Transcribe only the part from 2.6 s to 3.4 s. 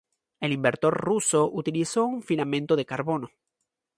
de carbono.